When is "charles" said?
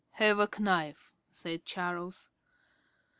1.63-2.31